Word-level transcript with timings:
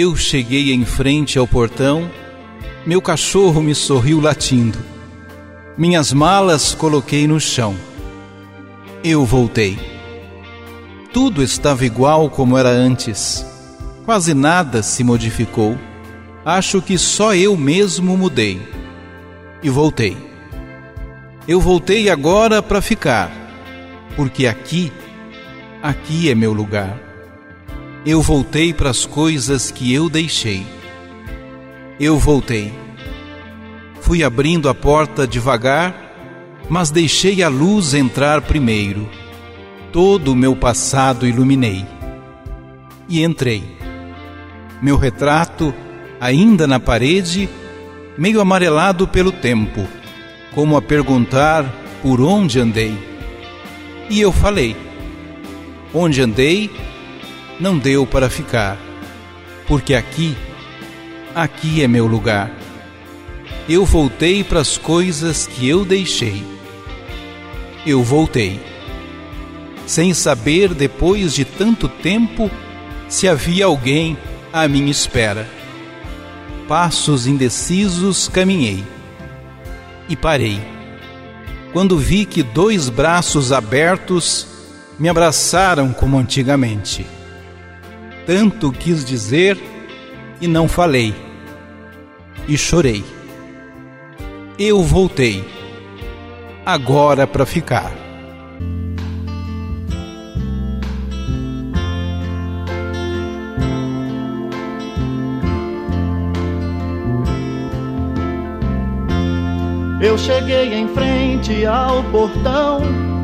Eu 0.00 0.14
cheguei 0.14 0.72
em 0.72 0.84
frente 0.84 1.40
ao 1.40 1.48
portão, 1.48 2.08
meu 2.86 3.02
cachorro 3.02 3.60
me 3.60 3.74
sorriu 3.74 4.20
latindo. 4.20 4.78
Minhas 5.76 6.12
malas 6.12 6.72
coloquei 6.72 7.26
no 7.26 7.40
chão. 7.40 7.74
Eu 9.02 9.24
voltei. 9.24 9.76
Tudo 11.12 11.42
estava 11.42 11.84
igual 11.84 12.30
como 12.30 12.56
era 12.56 12.68
antes. 12.68 13.44
Quase 14.04 14.34
nada 14.34 14.84
se 14.84 15.02
modificou. 15.02 15.76
Acho 16.44 16.80
que 16.80 16.96
só 16.96 17.34
eu 17.34 17.56
mesmo 17.56 18.16
mudei. 18.16 18.62
E 19.64 19.68
voltei. 19.68 20.16
Eu 21.48 21.60
voltei 21.60 22.08
agora 22.08 22.62
para 22.62 22.80
ficar, 22.80 23.32
porque 24.14 24.46
aqui, 24.46 24.92
aqui 25.82 26.30
é 26.30 26.36
meu 26.36 26.52
lugar. 26.52 27.07
Eu 28.08 28.22
voltei 28.22 28.72
para 28.72 28.88
as 28.88 29.04
coisas 29.04 29.70
que 29.70 29.92
eu 29.92 30.08
deixei. 30.08 30.66
Eu 32.00 32.18
voltei. 32.18 32.72
Fui 34.00 34.24
abrindo 34.24 34.66
a 34.66 34.74
porta 34.74 35.26
devagar, 35.26 35.94
mas 36.70 36.90
deixei 36.90 37.42
a 37.42 37.50
luz 37.50 37.92
entrar 37.92 38.40
primeiro. 38.40 39.06
Todo 39.92 40.32
o 40.32 40.34
meu 40.34 40.56
passado 40.56 41.26
iluminei. 41.26 41.84
E 43.10 43.22
entrei. 43.22 43.76
Meu 44.80 44.96
retrato, 44.96 45.74
ainda 46.18 46.66
na 46.66 46.80
parede, 46.80 47.46
meio 48.16 48.40
amarelado 48.40 49.06
pelo 49.06 49.32
tempo, 49.32 49.86
como 50.54 50.78
a 50.78 50.80
perguntar 50.80 51.62
por 52.00 52.22
onde 52.22 52.58
andei. 52.58 52.96
E 54.08 54.18
eu 54.18 54.32
falei: 54.32 54.74
Onde 55.92 56.22
andei, 56.22 56.70
não 57.60 57.78
deu 57.78 58.06
para 58.06 58.30
ficar, 58.30 58.78
porque 59.66 59.94
aqui, 59.94 60.36
aqui 61.34 61.82
é 61.82 61.88
meu 61.88 62.06
lugar. 62.06 62.50
Eu 63.68 63.84
voltei 63.84 64.42
para 64.42 64.60
as 64.60 64.78
coisas 64.78 65.46
que 65.46 65.68
eu 65.68 65.84
deixei. 65.84 66.42
Eu 67.84 68.02
voltei 68.02 68.60
sem 69.88 70.12
saber, 70.12 70.74
depois 70.74 71.32
de 71.32 71.46
tanto 71.46 71.88
tempo, 71.88 72.50
se 73.08 73.26
havia 73.26 73.64
alguém 73.64 74.18
à 74.52 74.68
minha 74.68 74.90
espera. 74.90 75.48
Passos 76.68 77.26
indecisos 77.26 78.28
caminhei 78.28 78.84
e 80.06 80.14
parei. 80.14 80.60
Quando 81.72 81.96
vi 81.96 82.26
que 82.26 82.42
dois 82.42 82.90
braços 82.90 83.50
abertos 83.50 84.46
me 84.98 85.08
abraçaram 85.08 85.90
como 85.94 86.18
antigamente. 86.18 87.06
Tanto 88.28 88.70
quis 88.70 89.06
dizer 89.06 89.58
e 90.38 90.46
não 90.46 90.68
falei. 90.68 91.14
E 92.46 92.58
chorei. 92.58 93.02
Eu 94.58 94.82
voltei. 94.82 95.42
Agora 96.66 97.26
para 97.26 97.46
ficar. 97.46 97.90
Eu 110.02 110.18
cheguei 110.18 110.74
em 110.74 110.86
frente 110.88 111.64
ao 111.64 112.04
portão. 112.10 113.17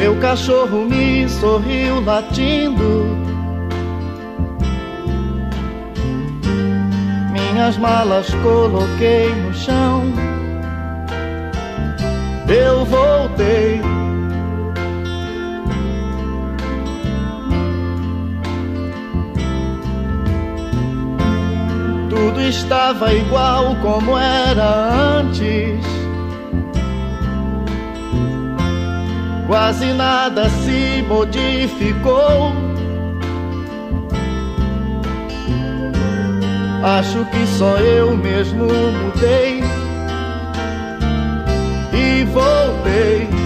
Meu 0.00 0.16
cachorro 0.16 0.86
me 0.86 1.28
sorriu 1.28 2.00
latindo. 2.00 3.04
Minhas 7.30 7.76
malas 7.76 8.32
coloquei 8.42 9.28
no 9.34 9.52
chão. 9.52 10.10
Eu 12.48 12.86
voltei 12.86 13.82
tudo 22.08 22.40
estava 22.40 23.12
igual 23.12 23.76
como 23.82 24.16
era 24.16 25.18
antes. 25.18 25.99
Quase 29.50 29.92
nada 29.94 30.48
se 30.48 31.02
modificou. 31.08 32.52
Acho 36.84 37.24
que 37.24 37.44
só 37.58 37.76
eu 37.78 38.16
mesmo 38.16 38.66
mudei 38.66 39.60
e 41.92 42.24
voltei. 42.26 43.39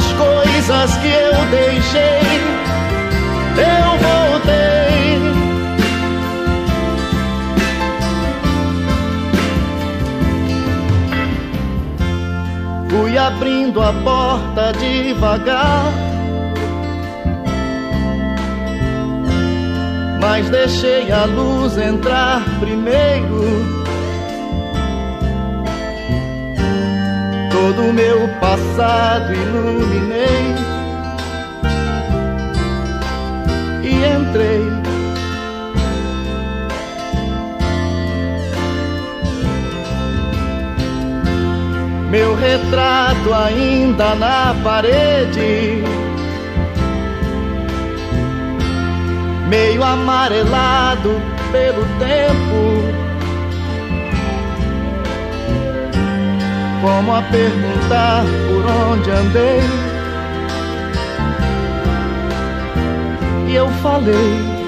Pras 0.00 0.12
coisas 0.12 0.96
que 0.98 1.08
eu 1.08 1.32
deixei. 1.50 2.40
Eu 3.56 3.98
voltei. 3.98 5.20
Fui 12.88 13.18
abrindo 13.18 13.80
a 13.80 13.92
porta 13.92 14.72
devagar 14.78 15.92
mas 20.20 20.50
deixei 20.50 21.10
a 21.10 21.24
luz 21.24 21.78
entrar 21.78 22.42
primeiro. 22.60 23.89
Todo 27.60 27.82
o 27.82 27.92
meu 27.92 28.26
passado 28.40 29.34
iluminei 29.34 30.54
e 33.82 33.92
entrei. 34.16 34.62
Meu 42.10 42.34
retrato 42.34 43.34
ainda 43.34 44.14
na 44.14 44.56
parede 44.64 45.84
meio 49.50 49.84
amarelado 49.84 51.10
pelo 51.52 51.84
tempo. 51.98 52.99
Como 56.80 57.14
a 57.14 57.22
perguntar 57.22 58.24
por 58.48 58.64
onde 58.90 59.10
andei. 59.10 59.60
E 63.48 63.54
eu 63.54 63.68
falei. 63.82 64.59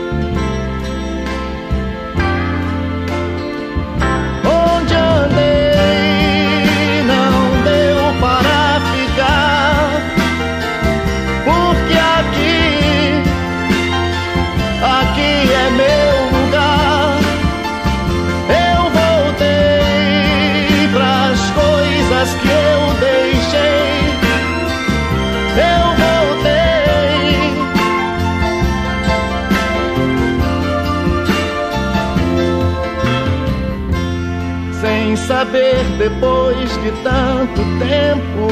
Saber 35.53 35.85
depois 35.99 36.71
de 36.83 36.91
tanto 37.03 37.61
tempo 37.79 38.49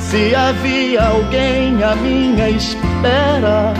se 0.00 0.34
havia 0.34 1.02
alguém 1.02 1.82
à 1.82 1.94
minha 1.96 2.48
espera. 2.48 3.74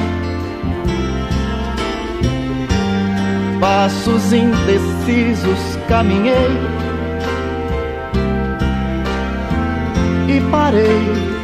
passos 3.59 4.33
indecisos 4.33 5.79
caminhei 5.89 6.51
e 10.29 10.41
parei. 10.51 11.42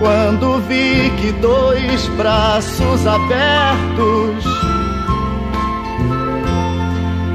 Quando 0.00 0.58
vi 0.66 1.12
que 1.20 1.30
dois 1.32 2.08
braços 2.16 3.06
abertos 3.06 4.44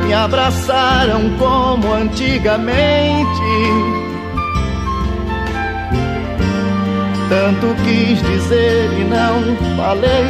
me 0.03 0.13
abraçaram 0.13 1.38
como 1.38 1.94
antigamente 1.94 2.75
Tanto 7.29 7.75
quis 7.83 8.21
dizer 8.21 8.89
e 9.00 9.03
não 9.03 9.56
falei. 9.75 10.25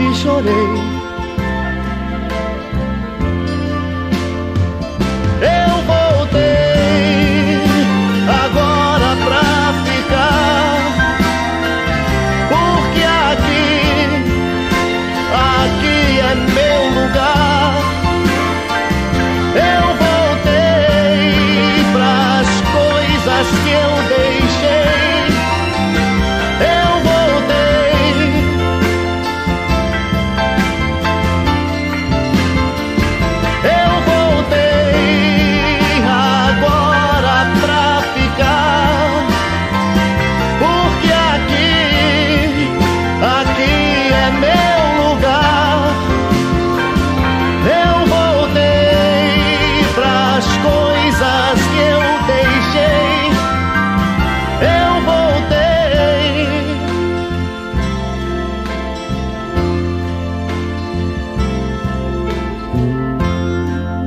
E 0.00 0.14
chorei. 0.16 0.95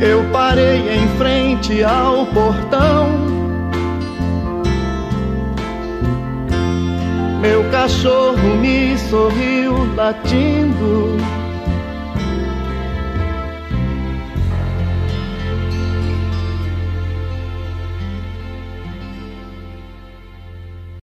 Eu 0.09 0.23
parei 0.31 0.79
em 0.89 1.07
frente 1.19 1.83
ao 1.83 2.25
portão. 2.25 3.09
Meu 7.39 7.63
cachorro 7.69 8.56
me 8.59 8.97
sorriu 8.97 9.94
latindo. 9.95 11.15